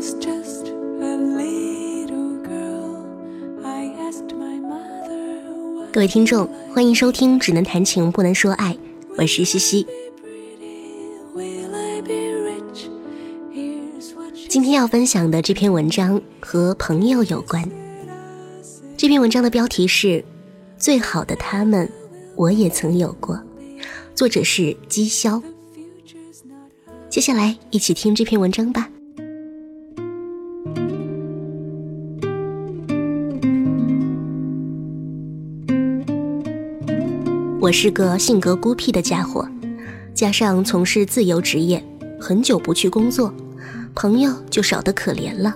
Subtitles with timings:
[0.00, 3.04] was just a little girl,
[3.62, 5.42] I asked my mother
[5.76, 8.72] what 各位听众，欢迎收听《只能谈情不能说爱》，
[9.18, 9.86] 我是西西。
[14.48, 17.62] 今天要分享的这篇文章和朋友有关。
[18.96, 20.08] 这篇文章的标题是
[20.78, 21.86] 《最好的他们，
[22.36, 23.36] 我也曾有过》，
[24.14, 25.42] 作者是姬潇。
[27.10, 28.89] 接下来一起听这篇文章吧。
[37.60, 39.46] 我是个性格孤僻的家伙，
[40.14, 41.84] 加上从事自由职业，
[42.18, 43.34] 很久不去工作，
[43.94, 45.54] 朋友就少得可怜了，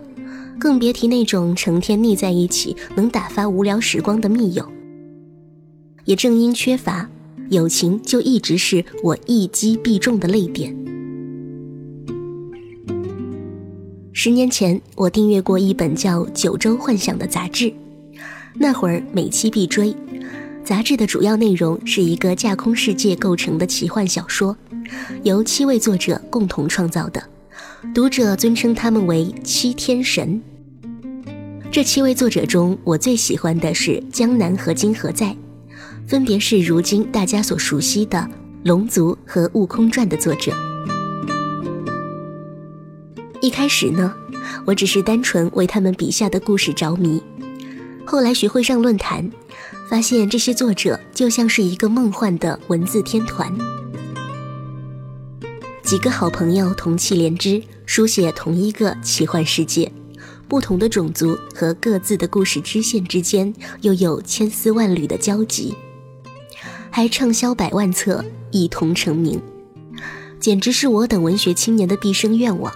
[0.58, 4.70] 更别提那种成天腻在一起能打发无聊时光的密友。
[6.04, 7.08] 也正因缺乏，
[7.48, 10.76] 友情就一直是我一击必中的泪点。
[14.12, 17.72] 十年前，我订阅过一本叫《九州幻想》的杂志，
[18.56, 19.96] 那会儿每期必追。
[20.64, 24.56] 杂志的主要内容是一个架空世界构成的奇幻小说，
[25.22, 27.22] 由七位作者共同创造的，
[27.94, 30.40] 读者尊称他们为“七天神”。
[31.70, 35.36] 这七位作者中，我最喜欢的是江南和金河在，
[36.06, 38.18] 分别是如今大家所熟悉的
[38.64, 40.50] 《龙族》和《悟空传》的作者。
[43.42, 44.14] 一开始呢，
[44.64, 47.22] 我只是单纯为他们笔下的故事着迷，
[48.06, 49.30] 后来学会上论坛。
[49.94, 53.56] 发现这些作者就像是一个梦幻的文字天团，
[55.84, 59.92] 几个好朋友同气连枝，书写同一个奇幻世界，
[60.48, 65.72] 不同的种族和各自的故事支线之间又有千丝万缕的交集，
[66.90, 69.40] 还畅销百万册，一同成名，
[70.40, 72.74] 简直是我等文学青年的毕生愿望。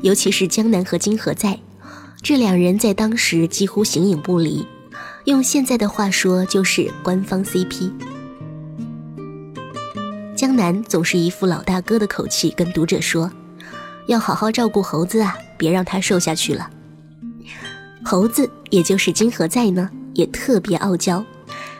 [0.00, 1.60] 尤其是江南和金河在，
[2.22, 4.66] 这两人在当时几乎形影不离。
[5.24, 7.92] 用现在的话说，就是官方 CP。
[10.34, 13.30] 江南总是一副老大哥的口气跟读者说
[14.08, 16.68] ：“要好好照顾猴子啊，别让它瘦下去了。”
[18.04, 21.24] 猴子，也就是金河在呢，也特别傲娇，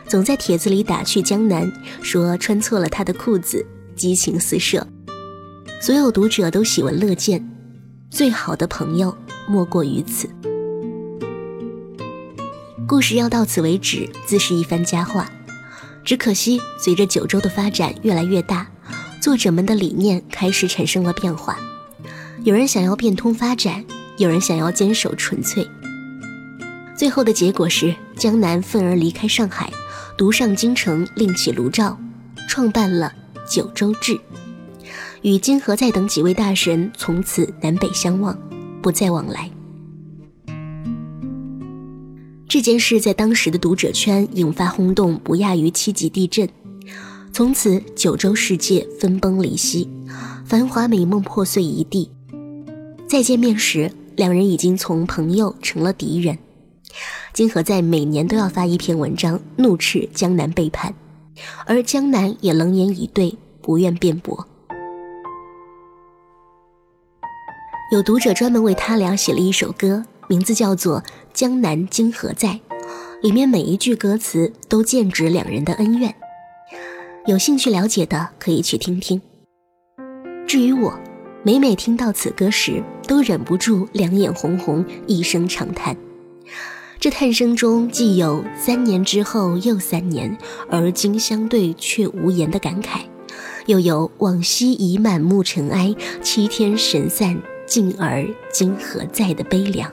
[0.07, 1.69] 总在帖子里打趣江南，
[2.01, 4.87] 说穿错了他的裤子，激情四射。
[5.81, 7.45] 所有读者都喜闻乐见，
[8.09, 9.13] 最好的朋友
[9.49, 10.29] 莫过于此。
[12.85, 15.29] 故事要到此为止，自是一番佳话。
[16.03, 18.67] 只可惜，随着九州的发展越来越大，
[19.21, 21.57] 作者们的理念开始产生了变化。
[22.43, 23.83] 有人想要变通发展，
[24.17, 25.65] 有人想要坚守纯粹。
[26.95, 29.71] 最后的结果是，江南愤而离开上海，
[30.17, 31.97] 独上京城，另起炉灶，
[32.49, 33.13] 创办了
[33.49, 34.19] 九州志，
[35.21, 38.37] 与金河在等几位大神从此南北相望，
[38.81, 39.49] 不再往来。
[42.53, 46.47] 这件事在当时的读者圈引发轰动，不亚于七级地震。
[47.31, 49.89] 从此，九州世界分崩离析，
[50.45, 52.11] 繁华美梦破碎一地。
[53.07, 56.37] 再见面时，两人已经从朋友成了敌人。
[57.33, 60.93] 金河在每年都要发一篇文章，怒斥江南背叛，
[61.65, 64.47] 而江南也冷眼以对，不愿辩驳。
[67.91, 70.05] 有读者专门为他俩写了一首歌。
[70.27, 71.01] 名字叫做
[71.33, 72.49] 《江南今何在》，
[73.21, 76.13] 里面每一句歌词都剑指两人的恩怨。
[77.25, 79.21] 有兴趣了解的可以去听听。
[80.45, 80.93] 至于我，
[81.43, 85.95] 每每听到此歌时，都忍不住两眼红红，一声长叹。
[86.99, 90.37] 这叹声中既有三年之后又三年，
[90.69, 93.01] 而今相对却无言的感慨，
[93.65, 99.91] 又有往昔已满目尘埃，七天神散，进而今何在的悲凉。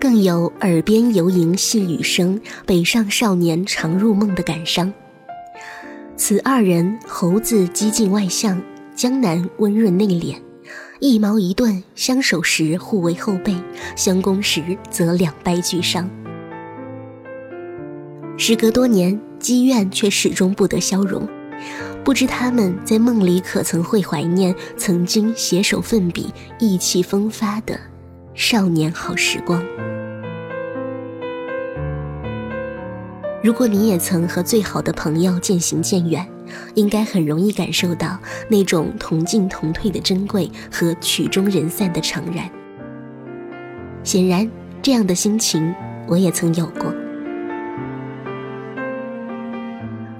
[0.00, 4.90] 更有耳边犹吟细雨声，北上少年常入梦的感伤。
[6.16, 8.62] 此二人，猴子激进外向，
[8.94, 10.36] 江南温润内敛，
[11.00, 13.54] 一矛一盾，相守时互为后辈，
[13.94, 16.08] 相攻时则两败俱伤。
[18.38, 21.28] 时隔多年，积怨却始终不得消融。
[22.02, 27.78] 不知他们在梦里可曾会怀念曾经携手奋笔、意气风发的
[28.34, 29.60] 少年好时光？
[33.42, 36.26] 如果你也曾和最好的朋友渐行渐远，
[36.74, 38.18] 应该很容易感受到
[38.48, 42.48] 那种同进同退的珍贵和曲终人散的怅然。
[44.04, 44.48] 显然，
[44.80, 45.74] 这样的心情
[46.06, 46.94] 我也曾有过。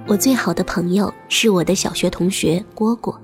[0.07, 3.15] 我最好的朋友是我的小学同学蝈蝈，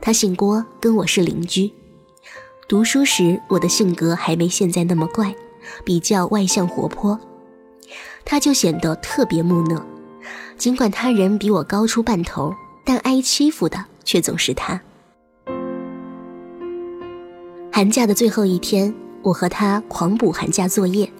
[0.00, 1.70] 他姓郭，跟我是邻居。
[2.70, 5.34] 读书时，我的性格还没现在那么怪，
[5.84, 7.18] 比较外向活泼，
[8.24, 9.84] 他就显得特别木讷。
[10.56, 14.80] 尽管他人比我高出半头，但挨欺负的却总是他。
[17.72, 21.12] 寒假的最后一天，我和他狂补寒假作业。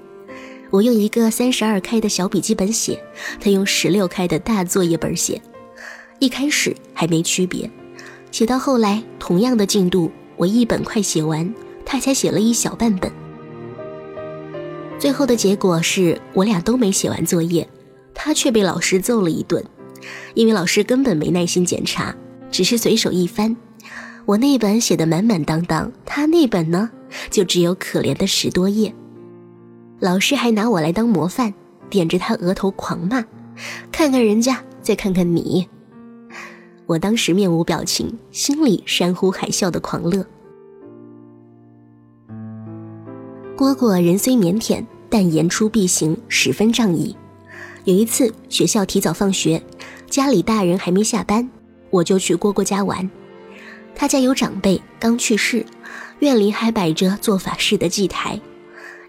[0.70, 3.02] 我用一个三十二开的小笔记本写，
[3.40, 5.42] 他用十六开的大作业本写。
[6.20, 7.68] 一开始还没区别，
[8.30, 10.12] 写到后来，同样的进度。
[10.40, 11.54] 我一本快写完，
[11.84, 13.12] 他才写了一小半本。
[14.98, 17.68] 最后的结果是我俩都没写完作业，
[18.14, 19.62] 他却被老师揍了一顿，
[20.32, 22.16] 因为老师根本没耐心检查，
[22.50, 23.54] 只是随手一翻，
[24.24, 26.90] 我那本写的满满当当，他那本呢
[27.28, 28.94] 就只有可怜的十多页。
[29.98, 31.52] 老师还拿我来当模范，
[31.90, 33.22] 点着他额头狂骂
[33.92, 35.68] ：“看看人家，再看看你。”
[36.90, 40.26] 我当时面无表情，心里山呼海啸的狂乐。
[43.56, 47.14] 蝈蝈人虽腼腆，但言出必行，十分仗义。
[47.84, 49.62] 有一次学校提早放学，
[50.08, 51.48] 家里大人还没下班，
[51.90, 53.08] 我就去蝈蝈家玩。
[53.94, 55.64] 他家有长辈刚去世，
[56.18, 58.40] 院里还摆着做法事的祭台，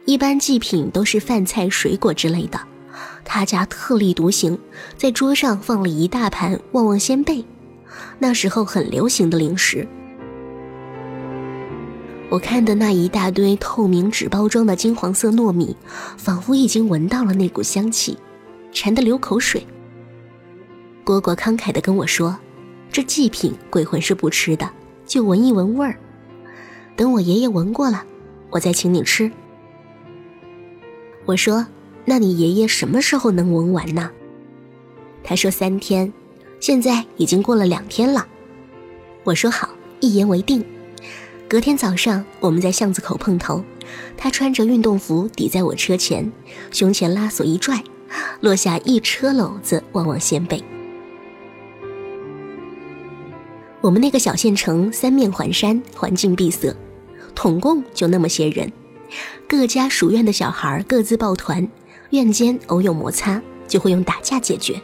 [0.06, 2.62] 一般祭品都是饭菜、水果之类的。
[3.26, 4.60] 他家特立独行，
[4.98, 7.44] 在桌上放了一大盘旺旺仙贝。
[8.20, 9.88] 那时候很流行的零食，
[12.30, 15.76] 我看的那一大堆透明纸包装的金黄色糯米，
[16.18, 18.18] 仿佛已经闻到了那股香气，
[18.72, 19.66] 馋得流口水。
[21.04, 22.38] 蝈蝈慷慨地跟我说
[22.92, 24.70] ：“这祭品鬼魂是不吃的，
[25.06, 25.98] 就闻一闻味儿。
[26.96, 28.06] 等我爷爷闻过了，
[28.52, 29.32] 我再请你吃。”
[31.26, 31.66] 我说
[32.06, 34.12] ：“那你爷爷什么时候能闻完呢？”
[35.24, 36.14] 他说：“三天。”
[36.62, 38.28] 现在已经过了两天了，
[39.24, 39.68] 我说好，
[40.00, 40.64] 一言为定。
[41.50, 43.66] 隔天早上，我们在巷子口碰头，
[44.16, 46.32] 他穿着运动服抵在我车前，
[46.72, 47.84] 胸前拉锁一拽，
[48.42, 50.64] 落下一车篓子旺旺仙贝。
[53.82, 56.76] 我们那个小县城三面环山，环境闭塞，
[57.34, 58.72] 统共就那么些人，
[59.48, 61.68] 各家属院的小孩各自抱团，
[62.12, 64.80] 院间偶有摩擦，就会用打架解决。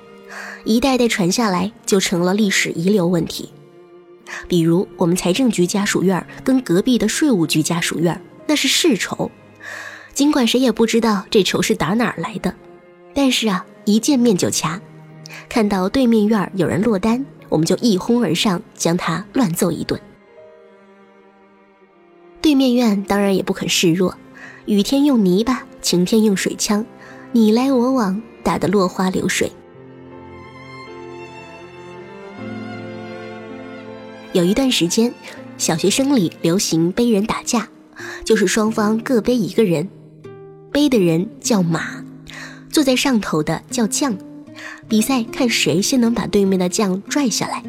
[0.64, 3.52] 一代代传下来，就成了历史遗留问题。
[4.48, 9.32] 比如，我们财政局家属院跟隔壁的税务局家属院，那是世仇。
[10.14, 12.54] 尽管谁也不知道这仇是打哪儿来的，
[13.14, 14.82] 但是啊，一见面就掐。
[15.48, 20.00] 看到对面院有人落单，我们就一哄而上，将他乱揍一顿。
[22.42, 24.16] 对面院当然也不肯示弱，
[24.66, 26.86] 雨天用泥巴，晴天用水枪，
[27.32, 29.52] 你来我往，打得落花流水。
[34.34, 35.14] 有一段时间，
[35.58, 37.68] 小学生里流行背人打架，
[38.24, 39.90] 就是双方各背一个人，
[40.72, 42.04] 背的人叫马，
[42.70, 44.16] 坐在上头的叫将，
[44.88, 47.64] 比赛看谁先能把对面的将拽下来。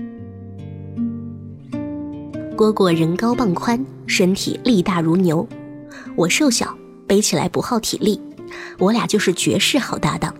[2.57, 5.49] 蝈蝈人高棒宽，身体力大如牛，
[6.17, 6.77] 我瘦小，
[7.07, 8.21] 背起来不耗体力，
[8.79, 10.35] 我俩就是绝世好搭档，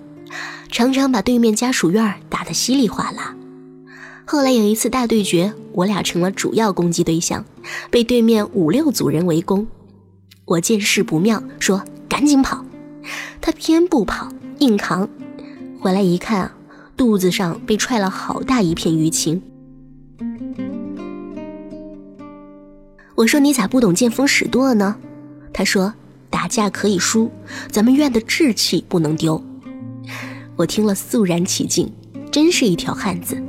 [0.69, 3.37] 常常把对面家属院打得稀里哗啦。
[4.31, 7.47] 后来有一次大对决，我俩成了主要攻击对象，
[7.91, 9.67] 被对面五六组人围攻。
[10.45, 12.63] 我见势不妙，说赶紧跑，
[13.41, 15.09] 他偏不跑，硬扛。
[15.81, 16.53] 回来一看，
[16.95, 19.41] 肚子上被踹了好大一片淤青。
[23.15, 24.95] 我说你咋不懂见风使舵呢？
[25.55, 25.95] 他说
[26.29, 27.31] 打架可以输，
[27.71, 29.43] 咱们院的志气不能丢。
[30.55, 31.91] 我听了肃然起敬，
[32.31, 33.43] 真是一条汉子。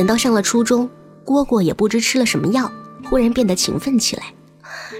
[0.00, 0.88] 等到上了初中，
[1.26, 2.72] 蝈蝈也不知吃了什么药，
[3.04, 4.32] 忽然变得勤奋起来，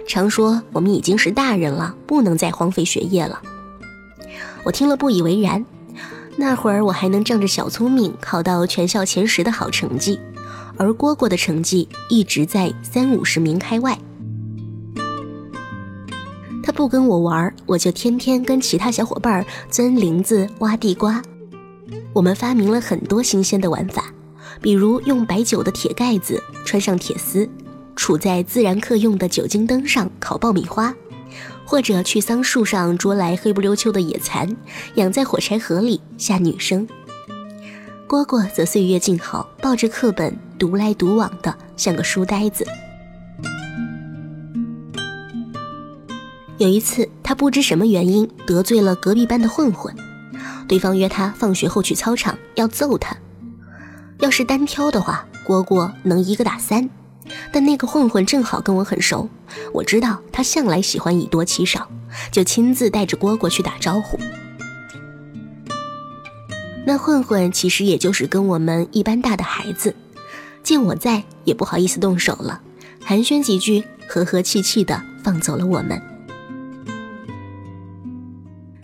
[0.07, 3.40] 常说我们已经是大人了，不能再荒废学业了。
[4.62, 5.64] 我听了不以为然。
[6.37, 10.21] 那会儿我还能仗着小聪明考到全校前十的好成绩，
[10.76, 13.99] 而蝈蝈的成绩一直在三五十名开外。
[16.62, 21.23] 他不跟我玩，我就天天跟其他小伙伴钻林子、挖地瓜。
[22.12, 24.04] 我们发明了很多新鲜的玩法。
[24.61, 27.49] 比如用白酒的铁盖子穿上铁丝，
[27.97, 30.95] 杵在自然课用的酒精灯上烤爆米花，
[31.64, 34.57] 或者去桑树上捉来黑不溜秋的野蚕，
[34.95, 36.87] 养在火柴盒里吓女生。
[38.09, 42.66] 蝈蝈则岁月静好，抱着课本独来独往的，像个书呆子。
[46.59, 49.95] 有一次，他不知什么原因得罪了隔壁班的混混，
[50.69, 53.16] 对方约他放学后去操场要揍他。
[54.20, 56.88] 要是单挑的话，蝈蝈能一个打三，
[57.50, 59.28] 但那个混混正好跟我很熟，
[59.72, 61.88] 我知道他向来喜欢以多欺少，
[62.30, 64.18] 就亲自带着蝈蝈去打招呼。
[66.86, 69.94] 那混混其实也就是跟我们一般大的孩子，
[70.62, 72.60] 见我在也不好意思动手了，
[73.02, 76.00] 寒暄几句，和和气气的放走了我们。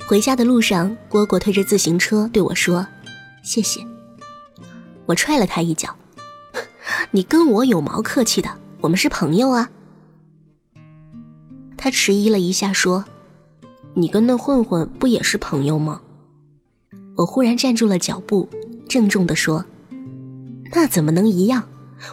[0.06, 2.86] 回家的路上，蝈蝈推着自行车对我说
[3.42, 3.84] ：“谢谢。”
[5.06, 5.96] 我踹了他一脚
[7.12, 8.58] ：“你跟我有毛客气的？
[8.80, 9.70] 我们是朋友啊。”
[11.76, 13.04] 他迟疑了一下说
[13.94, 16.00] ：“你跟那混混不也是朋友吗？”
[17.16, 18.48] 我忽然站住了脚步，
[18.88, 19.64] 郑重地说
[20.74, 21.68] ：“那怎么能一样？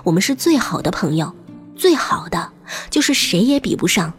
[0.06, 1.34] 我们是最好的朋友，
[1.76, 2.52] 最好的
[2.90, 4.14] 就是谁也比不上。”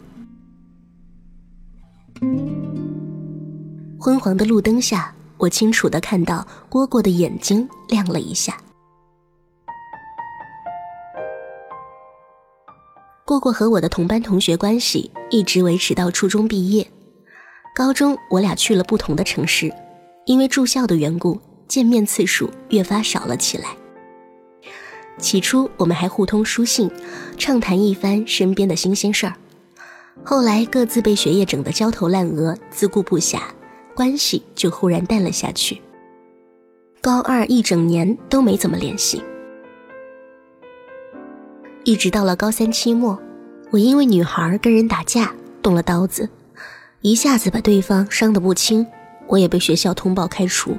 [3.99, 8.59] 昏黄的路灯下，我清楚地看到蝈蝈的眼睛亮了一下。
[13.27, 16.87] 蝈蝈和我的同班同学关系一直维持到初中毕业，
[17.75, 19.73] 高中我俩去了不同的城市。
[20.27, 23.77] 因为住校的缘故，见面次数越发少了起来。
[25.19, 26.91] 起初我们还互通书信，
[27.39, 29.35] 畅谈一番身边的新鲜事儿。
[30.23, 33.41] 后来各自被学业整得焦头烂额，自顾不暇，
[33.95, 35.81] 关系就忽然淡了下去。
[37.01, 39.23] 高二一整年都没怎么联系，
[41.85, 43.19] 一直到了高三期末，
[43.71, 46.27] 我因为女孩跟人打架动了刀子，
[47.03, 48.87] 一下子把对方伤得不轻。
[49.27, 50.77] 我也被学校通报开除，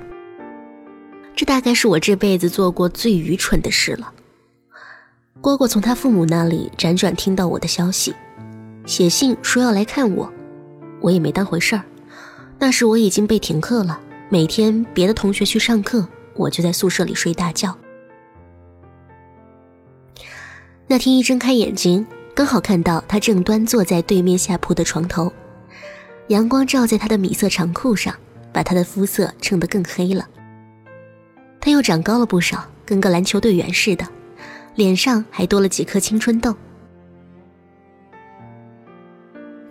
[1.36, 4.12] 这大概是我这辈子做过最愚蠢的事了。
[5.42, 8.14] 蝈蝈从他父母那里辗转听到我的消息，
[8.86, 10.32] 写信说要来看我，
[11.02, 11.84] 我也没当回事儿。
[12.58, 17.76] 那时我已经被停课了，每天别的同学去上课，我就在宿舍里睡大觉。
[20.88, 25.32] 那天一睁开眼睛，刚好看到他正端坐在对面下铺的床头，
[26.28, 28.16] 阳光照在他的米色长裤上。
[28.56, 30.26] 把他的肤色衬得更黑了。
[31.60, 34.08] 他又长高了不少，跟个篮球队员似的，
[34.76, 36.56] 脸上还多了几颗青春痘。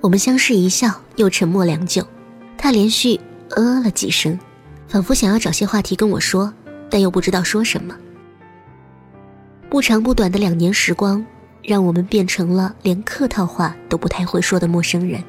[0.03, 2.07] 我们相视一笑，又沉默良久。
[2.59, 3.19] 他连续
[3.57, 4.39] 呃了几声，
[4.87, 6.53] 仿佛想要找些话题跟我说，
[6.91, 7.97] 但又不知道说什么。
[9.75, 11.27] 不长不短的两年时光，
[11.61, 15.21] 让我们变成了连客套话都不太会说的陌生人。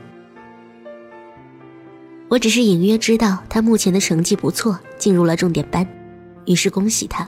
[2.29, 5.83] 我只是隐约知道他目前的成绩不错，进入了重点班，
[6.45, 7.27] 于是恭喜他。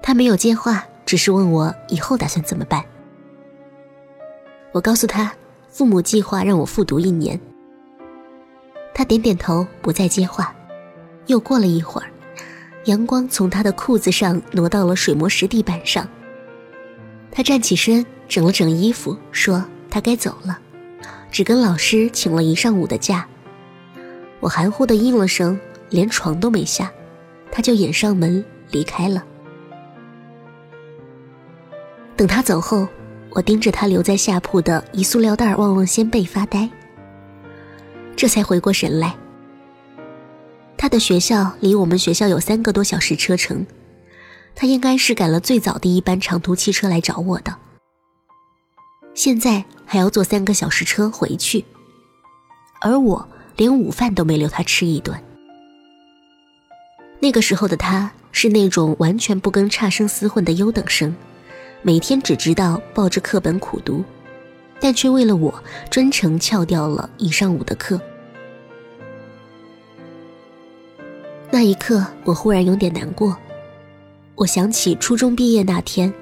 [0.00, 2.80] 他没有接话，只是问我以后打算怎么办。
[4.70, 5.32] 我告诉他，
[5.68, 7.36] 父母计划让我复读一年。
[8.94, 10.54] 他点点头，不再接话。
[11.26, 12.06] 又过了一会儿，
[12.86, 16.08] 阳光从他的裤子上挪到了水磨石地板上。
[17.30, 20.58] 他站起身，整了整衣服，说他该走了，
[21.30, 23.26] 只跟老师请了一上午的假。
[24.40, 25.58] 我含糊的应了声，
[25.90, 26.90] 连床都没下，
[27.50, 29.22] 他就掩上门离开了。
[32.16, 32.86] 等他走后，
[33.30, 36.70] 我盯着他留在下铺的一塑料袋旺旺仙贝发呆，
[38.14, 39.14] 这才回过神来。
[40.76, 43.66] 他的学校离我们学校有三个多小时车程，
[44.54, 47.56] 他应该是赶了最早的一班长途汽车来找我的，
[49.14, 51.64] 现在还要坐三个小时车回去，
[52.80, 53.28] 而我。
[53.56, 55.18] 连午饭都没留他吃一顿。
[57.20, 61.16] 那个时候的他是那种完全不跟差生厮混的优等生，
[61.80, 64.04] 每天只知道抱着课本苦读，
[64.78, 67.98] 但却为了我专程翘掉了一上午的课。
[71.50, 73.36] 那一刻，我忽然有点难过。
[74.34, 76.12] 我想起初中毕业那天，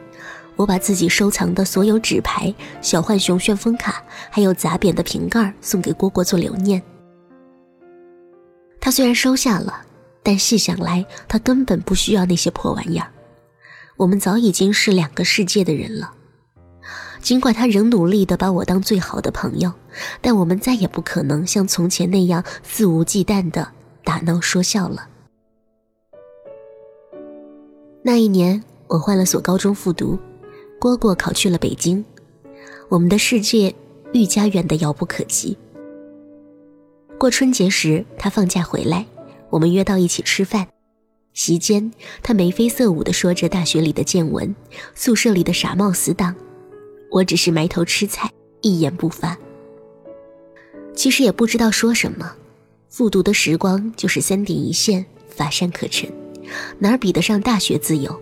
[0.55, 6.81] 我把自己收藏的所有纸牌、小浣熊旋风卡，还有砸扁的瓶盖送给蝈蝈做留念。
[8.81, 9.83] 他虽然收下了，
[10.23, 13.09] 但细想来，他根本不需要那些破玩意儿。
[13.97, 16.13] 我们早已经是两个世界的人了。
[17.21, 19.73] 尽管他仍努力地把我当最好的朋友，
[20.21, 23.67] 但我们再也不可能像从前那样肆无忌惮地
[24.05, 25.09] 打闹说笑了。
[28.07, 30.19] 那一年，我换了所高中复读，
[30.79, 32.05] 蝈蝈考去了北京，
[32.91, 33.75] 我们的世界
[34.13, 35.57] 愈加远得遥不可及。
[37.19, 39.07] 过春节时，他放假回来，
[39.49, 40.69] 我们约到一起吃饭。
[41.33, 41.91] 席间，
[42.23, 44.55] 他眉飞色舞地说着大学里的见闻，
[44.95, 46.37] 宿舍里的傻帽死党。
[47.11, 48.31] 我只是埋头吃菜，
[48.61, 49.35] 一言不发。
[50.95, 52.35] 其实也不知道说什么。
[52.91, 56.13] 复读的时光就是三点一线，乏善可陈，
[56.79, 58.21] 哪比得上大学自由？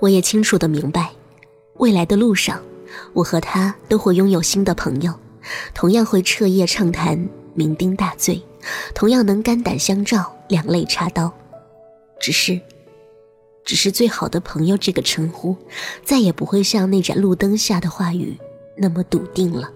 [0.00, 1.12] 我也清楚的明白，
[1.74, 2.62] 未来的路上，
[3.12, 5.14] 我和他都会拥有新的朋友，
[5.72, 7.16] 同样会彻夜畅谈、
[7.56, 8.42] 酩酊大醉，
[8.94, 11.32] 同样能肝胆相照、两肋插刀。
[12.20, 12.60] 只是，
[13.64, 15.56] 只是最好的朋友这个称呼，
[16.04, 18.36] 再也不会像那盏路灯下的话语
[18.76, 19.70] 那么笃定了。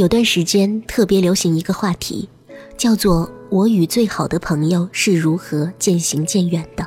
[0.00, 2.26] 有段时间特别流行一个话题，
[2.78, 6.86] 叫做“我与最好的朋友是如何渐行渐远的”。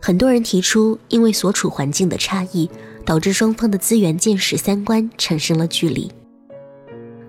[0.00, 2.70] 很多人提出，因为所处环境的差异，
[3.04, 6.08] 导致双方的资源、见识、三观产生了距离。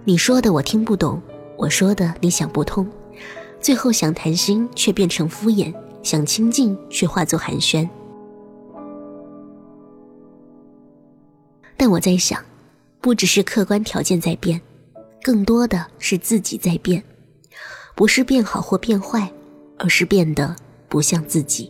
[0.03, 1.19] 你说的我听不懂，
[1.57, 2.87] 我说的你想不通，
[3.59, 7.89] 最后想谈心却变成敷衍，想亲近却化作寒暄。
[11.75, 12.39] 但我在想。
[12.99, 14.59] 不只是客观条件在变，
[15.27, 17.03] 更多的是自己在变，
[17.95, 19.29] 不是变好或变坏，
[19.77, 20.55] 而是变得
[20.87, 21.69] 不像自己。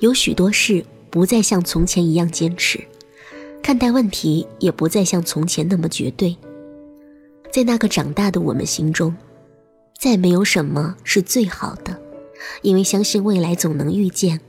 [0.00, 2.80] 有许多事不再像从前一样坚持，
[3.62, 6.36] 看待问题也不再像从前那么绝对。
[7.52, 9.14] 在那个长大的我们心中，
[10.00, 11.96] 再没有什么是最好的，
[12.62, 14.40] 因为相信未来总能遇见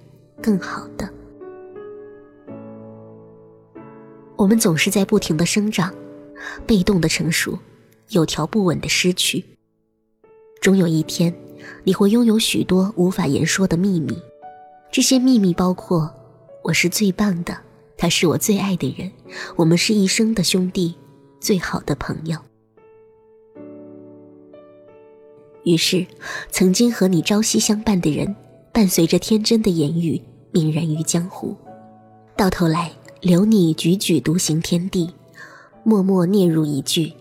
[0.41, 1.07] 更好的。
[4.35, 5.93] 我们总是在不停的生长，
[6.65, 7.55] 被动的成熟，
[8.09, 9.43] 有条不紊的失去。
[10.61, 11.33] 终有一天，
[11.83, 14.17] 你会拥有许多无法言说的秘密。
[14.91, 16.11] 这些秘密包括：
[16.63, 17.57] 我是最棒的，
[17.97, 19.11] 他是我最爱的人，
[19.55, 20.95] 我们是一生的兄弟，
[21.39, 22.37] 最好的朋友。
[25.63, 26.05] 于是，
[26.51, 28.35] 曾经和你朝夕相伴的人，
[28.71, 30.21] 伴随着天真的言语，
[30.53, 31.55] 泯然于江湖。
[32.35, 32.91] 到头来。
[33.21, 35.09] 留你踽踽独行天地，
[35.83, 37.11] 默默嗫入一句：“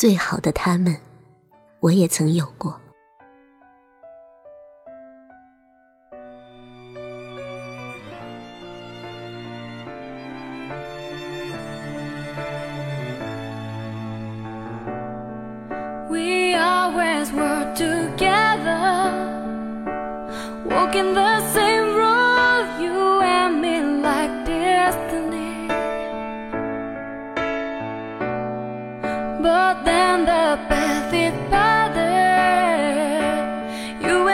[0.00, 0.96] 最好的他们，
[1.80, 2.80] 我也曾有过。”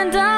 [0.07, 0.36] and I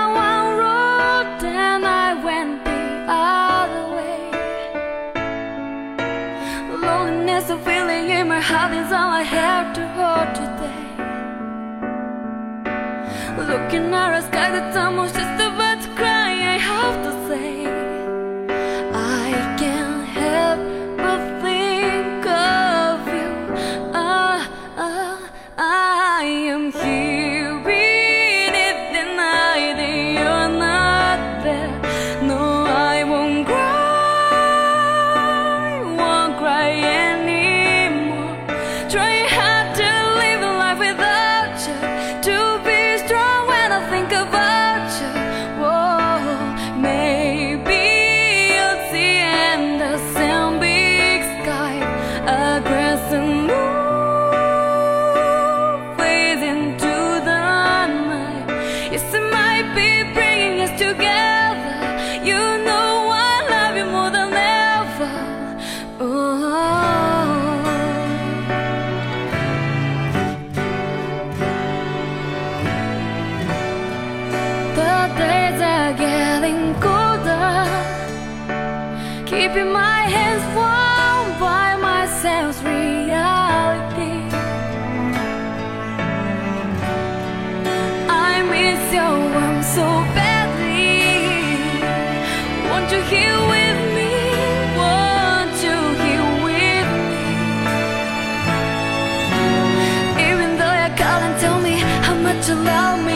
[102.65, 103.08] Năm